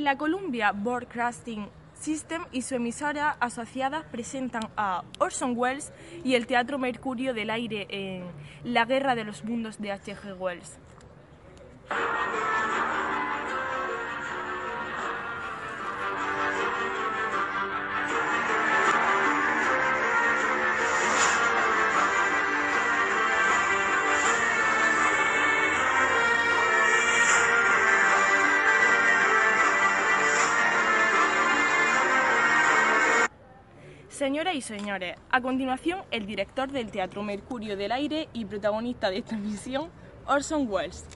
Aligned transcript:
La 0.00 0.16
Columbia 0.16 0.72
Broadcasting 0.72 1.68
System 1.92 2.46
y 2.52 2.62
su 2.62 2.74
emisora 2.74 3.36
asociada 3.38 4.04
presentan 4.10 4.62
a 4.74 5.04
Orson 5.18 5.52
Welles 5.54 5.92
y 6.24 6.36
el 6.36 6.46
Teatro 6.46 6.78
Mercurio 6.78 7.34
del 7.34 7.50
Aire 7.50 7.86
en 7.90 8.24
La 8.64 8.86
Guerra 8.86 9.14
de 9.14 9.24
los 9.24 9.44
Mundos 9.44 9.78
de 9.78 9.92
H.G. 9.92 10.38
Wells. 10.38 10.78
Señoras 34.20 34.54
y 34.54 34.60
señores, 34.60 35.16
a 35.30 35.40
continuación 35.40 36.00
el 36.10 36.26
director 36.26 36.70
del 36.70 36.90
Teatro 36.90 37.22
Mercurio 37.22 37.74
del 37.74 37.90
Aire 37.90 38.28
y 38.34 38.44
protagonista 38.44 39.08
de 39.08 39.16
esta 39.16 39.34
misión, 39.38 39.88
Orson 40.26 40.66
Welles. 40.68 41.06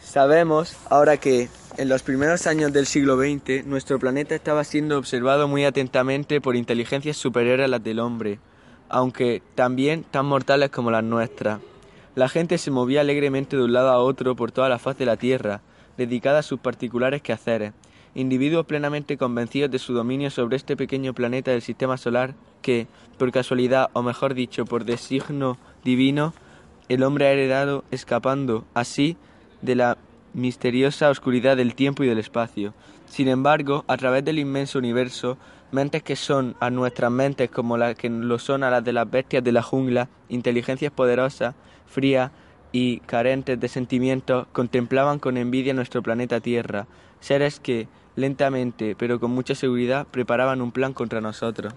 Sabemos 0.00 0.76
ahora 0.88 1.16
que 1.16 1.48
en 1.76 1.88
los 1.88 2.04
primeros 2.04 2.46
años 2.46 2.72
del 2.72 2.86
siglo 2.86 3.16
XX 3.16 3.66
nuestro 3.66 3.98
planeta 3.98 4.36
estaba 4.36 4.62
siendo 4.62 4.96
observado 4.96 5.48
muy 5.48 5.64
atentamente 5.64 6.40
por 6.40 6.54
inteligencias 6.54 7.16
superiores 7.16 7.64
a 7.64 7.68
las 7.68 7.82
del 7.82 7.98
hombre, 7.98 8.38
aunque 8.88 9.42
también 9.56 10.04
tan 10.04 10.26
mortales 10.26 10.70
como 10.70 10.92
las 10.92 11.02
nuestras. 11.02 11.58
La 12.14 12.28
gente 12.28 12.58
se 12.58 12.70
movía 12.70 13.00
alegremente 13.00 13.56
de 13.56 13.64
un 13.64 13.72
lado 13.72 13.88
a 13.90 13.98
otro 13.98 14.36
por 14.36 14.52
toda 14.52 14.68
la 14.68 14.78
faz 14.78 14.96
de 14.96 15.06
la 15.06 15.16
Tierra, 15.16 15.62
dedicada 15.96 16.38
a 16.38 16.44
sus 16.44 16.60
particulares 16.60 17.22
quehaceres, 17.22 17.72
individuos 18.14 18.66
plenamente 18.66 19.16
convencidos 19.16 19.70
de 19.70 19.78
su 19.78 19.94
dominio 19.94 20.30
sobre 20.30 20.56
este 20.56 20.76
pequeño 20.76 21.14
planeta 21.14 21.50
del 21.50 21.62
sistema 21.62 21.96
solar 21.96 22.34
que, 22.62 22.86
por 23.18 23.30
casualidad, 23.32 23.90
o 23.92 24.02
mejor 24.02 24.34
dicho, 24.34 24.64
por 24.64 24.84
designo 24.84 25.58
divino, 25.84 26.34
el 26.88 27.02
hombre 27.02 27.26
ha 27.26 27.32
heredado, 27.32 27.84
escapando 27.90 28.64
así 28.74 29.16
de 29.62 29.76
la 29.76 29.98
misteriosa 30.34 31.10
oscuridad 31.10 31.56
del 31.56 31.74
tiempo 31.74 32.04
y 32.04 32.08
del 32.08 32.18
espacio. 32.18 32.74
Sin 33.06 33.28
embargo, 33.28 33.84
a 33.88 33.96
través 33.96 34.24
del 34.24 34.38
inmenso 34.38 34.78
universo, 34.78 35.38
mentes 35.72 36.02
que 36.02 36.16
son 36.16 36.56
a 36.60 36.70
nuestras 36.70 37.10
mentes 37.10 37.50
como 37.50 37.76
las 37.76 37.94
que 37.94 38.10
lo 38.10 38.38
son 38.38 38.64
a 38.64 38.70
las 38.70 38.84
de 38.84 38.92
las 38.92 39.10
bestias 39.10 39.44
de 39.44 39.52
la 39.52 39.62
jungla, 39.62 40.08
inteligencias 40.28 40.92
poderosas, 40.92 41.54
frías 41.86 42.30
y 42.72 43.00
carentes 43.00 43.58
de 43.58 43.68
sentimientos, 43.68 44.46
contemplaban 44.52 45.18
con 45.18 45.36
envidia 45.36 45.74
nuestro 45.74 46.02
planeta 46.02 46.40
Tierra, 46.40 46.86
seres 47.20 47.60
que, 47.60 47.88
lentamente 48.16 48.94
pero 48.96 49.20
con 49.20 49.30
mucha 49.30 49.54
seguridad, 49.54 50.06
preparaban 50.06 50.60
un 50.60 50.72
plan 50.72 50.92
contra 50.92 51.20
nosotros. 51.20 51.74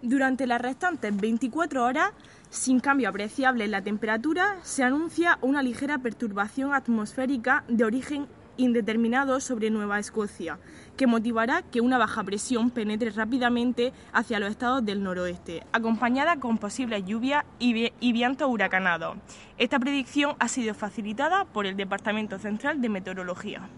Durante 0.00 0.46
las 0.46 0.60
restantes 0.60 1.14
24 1.14 1.84
horas, 1.84 2.12
sin 2.50 2.80
cambio 2.80 3.08
apreciable 3.08 3.64
en 3.64 3.70
la 3.70 3.82
temperatura, 3.82 4.56
se 4.62 4.82
anuncia 4.82 5.38
una 5.42 5.62
ligera 5.62 5.98
perturbación 5.98 6.74
atmosférica 6.74 7.64
de 7.68 7.84
origen 7.84 8.26
indeterminado 8.58 9.40
sobre 9.40 9.70
Nueva 9.70 9.98
Escocia, 9.98 10.58
que 10.96 11.06
motivará 11.06 11.62
que 11.62 11.80
una 11.80 11.96
baja 11.96 12.22
presión 12.24 12.70
penetre 12.70 13.10
rápidamente 13.10 13.92
hacia 14.12 14.40
los 14.40 14.50
estados 14.50 14.84
del 14.84 15.02
noroeste, 15.02 15.64
acompañada 15.72 16.38
con 16.40 16.58
posibles 16.58 17.04
lluvias 17.06 17.44
y, 17.58 18.12
vientos 18.12 18.50
huracanados. 18.50 19.16
Esta 19.56 19.78
predicción 19.78 20.34
ha 20.38 20.48
sido 20.48 20.74
facilitada 20.74 21.44
por 21.44 21.66
el 21.66 21.76
Departamento 21.76 22.38
Central 22.38 22.82
de 22.82 22.88
Meteorología. 22.88 23.68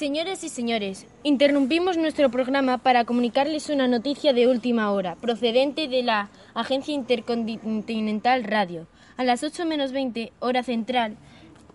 Señores 0.00 0.42
y 0.44 0.48
señores, 0.48 1.06
interrumpimos 1.24 1.98
nuestro 1.98 2.30
programa 2.30 2.78
para 2.78 3.04
comunicarles 3.04 3.68
una 3.68 3.86
noticia 3.86 4.32
de 4.32 4.48
última 4.48 4.90
hora, 4.92 5.14
procedente 5.16 5.88
de 5.88 6.02
la 6.02 6.30
Agencia 6.54 6.94
Intercontinental 6.94 8.44
Radio. 8.44 8.86
A 9.18 9.24
las 9.24 9.42
8 9.42 9.66
menos 9.66 9.92
20, 9.92 10.32
hora 10.38 10.62
central, 10.62 11.18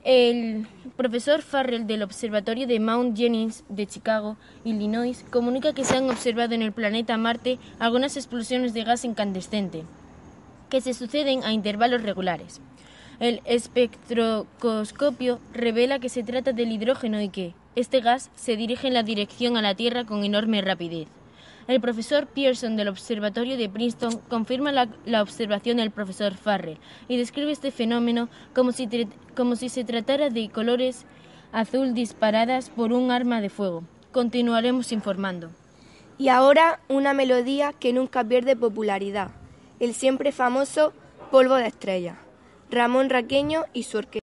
el 0.03 0.66
profesor 0.96 1.44
Farrell 1.44 1.86
del 1.86 2.02
Observatorio 2.02 2.66
de 2.66 2.80
Mount 2.80 3.16
Jennings 3.16 3.63
de 3.69 3.86
Chicago, 3.86 4.38
Illinois, 4.63 5.24
comunica 5.30 5.74
que 5.74 5.84
se 5.84 5.96
han 5.96 6.09
observado 6.09 6.56
en 6.56 6.63
el 6.63 6.72
planeta 6.72 7.18
Marte 7.18 7.59
algunas 7.78 8.18
explosiones 8.18 8.74
de 8.74 8.86
gas 8.86 9.06
incandescente, 9.06 9.84
que 10.72 10.81
se 10.81 10.96
suceden 10.96 11.44
a 11.44 11.53
intervalos 11.53 12.02
regulares. 12.02 12.59
El 13.19 13.42
espectroscopio 13.46 15.40
revela 15.53 16.00
que 16.00 16.09
se 16.09 16.24
trata 16.24 16.53
del 16.53 16.72
hidrógeno 16.72 17.22
y 17.22 17.30
que, 17.30 17.53
este 17.75 18.00
gas 18.00 18.31
se 18.36 18.56
dirige 18.56 18.88
en 18.88 18.94
la 18.94 19.03
dirección 19.03 19.58
a 19.58 19.62
la 19.62 19.75
Tierra 19.75 20.06
con 20.06 20.24
enorme 20.24 20.62
rapidez. 20.62 21.08
El 21.68 21.81
profesor 21.81 22.28
Pearson 22.28 22.75
del 22.75 22.90
Observatorio 22.90 23.58
de 23.58 23.69
Princeton 23.69 24.19
confirma 24.30 24.72
la, 24.72 25.22
observación 25.22 25.78
del 25.78 25.90
profesor 25.90 26.36
Farrell 26.36 26.78
y 27.08 27.18
describe 27.18 27.52
este 27.52 27.72
fenómeno 27.72 28.30
como 28.53 28.72
si, 28.72 28.88
como 29.36 29.56
si 29.56 29.69
se 29.69 29.84
tratara 29.84 30.30
de 30.30 30.50
colores 30.50 31.06
azul 31.52 31.94
disparadas 31.94 32.69
por 32.69 32.94
un 32.94 33.09
arma 33.09 33.41
de 33.41 33.50
fuego. 33.50 33.84
Continuaremos 34.12 34.92
informando. 34.92 35.50
Y 36.18 36.30
ahora 36.30 36.80
una 36.88 37.13
melodía 37.13 37.74
que 37.74 37.94
nunca 37.94 38.24
pierde 38.24 38.56
popularidad, 38.56 39.31
el 39.80 39.94
siempre 39.94 40.31
famoso 40.31 40.94
Polvo 41.31 41.56
de 41.56 41.68
Estrella, 41.68 42.18
Ramón 42.69 43.09
Raqueño 43.09 43.66
y 43.74 43.84
su 43.84 43.97
orquesta. 43.97 44.25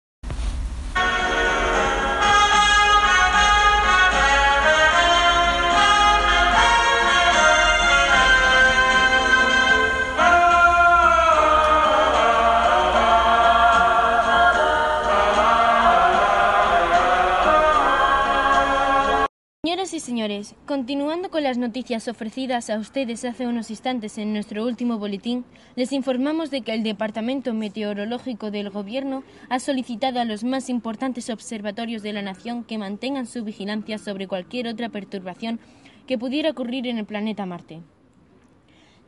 Señoras 19.64 19.94
y 19.94 20.00
señores, 20.00 20.56
continuando 20.66 21.30
con 21.30 21.44
las 21.44 21.60
noticias 21.60 22.08
ofrecidas 22.08 22.72
a 22.72 22.80
ustedes 22.80 23.24
hace 23.26 23.46
unos 23.46 23.70
instantes 23.70 24.18
en 24.18 24.34
nuestro 24.34 24.66
último 24.66 24.98
boletín, 24.98 25.46
les 25.76 25.92
informamos 25.92 26.50
de 26.50 26.62
que 26.62 26.74
el 26.74 26.82
Departamento 26.82 27.54
Meteorológico 27.54 28.50
del 28.50 28.72
Gobierno 28.72 29.22
ha 29.50 29.60
solicitado 29.60 30.20
a 30.20 30.26
los 30.26 30.44
más 30.44 30.68
importantes 30.68 31.30
observatorios 31.30 32.02
de 32.02 32.12
la 32.12 32.24
nación 32.24 32.64
que 32.64 32.80
mantengan 32.80 33.28
su 33.28 33.44
vigilancia 33.44 34.00
sobre 34.00 34.28
cualquier 34.28 34.66
otra 34.66 34.90
perturbación 34.90 35.60
que 36.08 36.18
pudiera 36.18 36.50
ocurrir 36.50 36.88
en 36.88 36.98
el 36.98 37.06
planeta 37.06 37.46
Marte. 37.46 37.84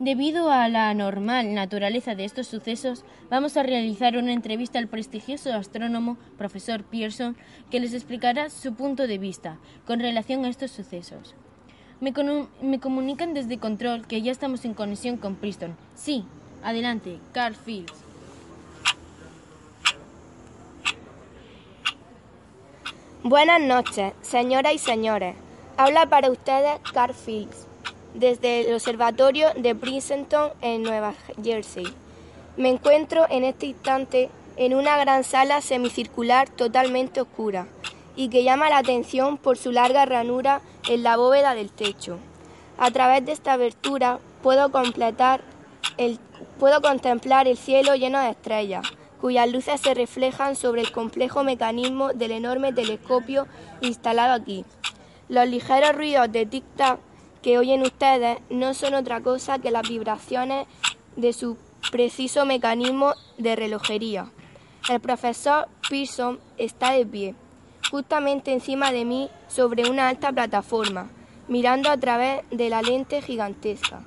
Debido 0.00 0.50
a 0.50 0.68
la 0.68 0.90
anormal 0.90 1.54
naturaleza 1.54 2.16
de 2.16 2.24
estos 2.24 2.48
sucesos, 2.48 3.04
vamos 3.30 3.56
a 3.56 3.62
realizar 3.62 4.16
una 4.16 4.32
entrevista 4.32 4.80
al 4.80 4.88
prestigioso 4.88 5.52
astrónomo 5.52 6.16
profesor 6.36 6.82
Pearson, 6.82 7.36
que 7.70 7.78
les 7.78 7.94
explicará 7.94 8.50
su 8.50 8.74
punto 8.74 9.06
de 9.06 9.18
vista 9.18 9.58
con 9.86 10.00
relación 10.00 10.44
a 10.44 10.48
estos 10.48 10.72
sucesos. 10.72 11.36
Me, 12.00 12.12
comunican 12.80 13.34
desde 13.34 13.58
Control 13.58 14.04
que 14.08 14.20
ya 14.20 14.32
estamos 14.32 14.64
en 14.64 14.74
conexión 14.74 15.16
con 15.16 15.36
Princeton. 15.36 15.76
Sí, 15.94 16.24
adelante, 16.64 17.20
Carl 17.32 17.54
Fields. 17.54 17.94
Buenas 23.22 23.60
noches, 23.60 24.12
señoras 24.22 24.74
y 24.74 24.78
señores. 24.78 25.36
Habla 25.76 26.06
para 26.06 26.32
ustedes 26.32 26.80
Carl 26.92 27.14
Fields 27.14 27.68
desde 28.14 28.68
el 28.68 28.74
Observatorio 28.74 29.48
de 29.56 29.74
Princeton 29.74 30.52
en 30.62 30.82
Nueva 30.82 31.14
Jersey. 31.42 31.86
Me 32.56 32.70
encuentro 32.70 33.26
en 33.28 33.44
este 33.44 33.66
instante 33.66 34.30
en 34.56 34.74
una 34.74 34.96
gran 34.96 35.24
sala 35.24 35.60
semicircular 35.60 36.48
totalmente 36.48 37.20
oscura 37.20 37.66
y 38.16 38.28
que 38.28 38.44
llama 38.44 38.70
la 38.70 38.78
atención 38.78 39.36
por 39.36 39.58
su 39.58 39.72
larga 39.72 40.06
ranura 40.06 40.60
en 40.88 41.02
la 41.02 41.16
bóveda 41.16 41.54
del 41.54 41.70
techo. 41.70 42.18
A 42.78 42.90
través 42.90 43.26
de 43.26 43.32
esta 43.32 43.54
abertura 43.54 44.20
puedo, 44.42 44.70
completar 44.70 45.40
el, 45.96 46.18
puedo 46.58 46.80
contemplar 46.80 47.48
el 47.48 47.56
cielo 47.56 47.96
lleno 47.96 48.20
de 48.20 48.30
estrellas, 48.30 48.86
cuyas 49.20 49.50
luces 49.50 49.80
se 49.80 49.94
reflejan 49.94 50.54
sobre 50.54 50.82
el 50.82 50.92
complejo 50.92 51.42
mecanismo 51.42 52.12
del 52.12 52.30
enorme 52.30 52.72
telescopio 52.72 53.48
instalado 53.80 54.34
aquí. 54.34 54.64
Los 55.28 55.48
ligeros 55.48 55.96
ruidos 55.96 56.30
de 56.30 56.48
tic-tac 56.48 56.98
que 57.44 57.58
oyen 57.58 57.82
ustedes 57.82 58.38
no 58.48 58.72
son 58.72 58.94
otra 58.94 59.20
cosa 59.20 59.58
que 59.58 59.70
las 59.70 59.86
vibraciones 59.86 60.66
de 61.14 61.34
su 61.34 61.58
preciso 61.92 62.46
mecanismo 62.46 63.12
de 63.36 63.54
relojería. 63.54 64.30
El 64.88 64.98
profesor 65.00 65.68
Pearson 65.90 66.40
está 66.56 66.92
de 66.92 67.04
pie, 67.04 67.34
justamente 67.90 68.54
encima 68.54 68.92
de 68.92 69.04
mí 69.04 69.28
sobre 69.46 69.90
una 69.90 70.08
alta 70.08 70.32
plataforma, 70.32 71.10
mirando 71.46 71.90
a 71.90 71.98
través 71.98 72.40
de 72.50 72.70
la 72.70 72.80
lente 72.80 73.20
gigantesca. 73.20 74.00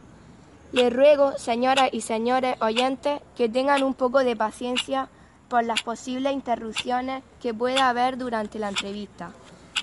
Les 0.71 0.91
ruego, 0.91 1.37
señoras 1.37 1.89
y 1.91 2.01
señores 2.01 2.59
oyentes, 2.59 3.21
que 3.35 3.47
tengan 3.47 3.83
un 3.83 3.93
poco 3.93 4.23
de 4.23 4.35
paciencia 4.35 5.09
por 5.47 5.63
las 5.63 5.83
posibles 5.83 6.33
interrupciones 6.33 7.21
que 7.39 7.53
pueda 7.53 7.87
haber 7.87 8.17
durante 8.17 8.57
la 8.57 8.69
entrevista. 8.69 9.31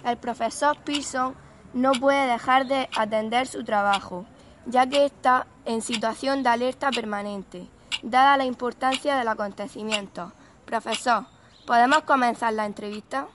El 0.04 0.16
profesor 0.16 0.76
Pearson 0.78 1.36
no 1.74 1.92
puede 1.92 2.26
dejar 2.26 2.66
de 2.66 2.88
atender 2.96 3.46
su 3.46 3.64
trabajo, 3.64 4.24
ya 4.64 4.86
que 4.86 5.04
está 5.04 5.46
en 5.64 5.82
situación 5.82 6.42
de 6.42 6.48
alerta 6.48 6.90
permanente, 6.90 7.66
dada 8.02 8.36
la 8.36 8.44
importancia 8.44 9.16
del 9.16 9.28
acontecimiento. 9.28 10.32
Profesor, 10.64 11.26
¿podemos 11.66 12.02
comenzar 12.02 12.52
la 12.54 12.64
entrevista? 12.64 13.26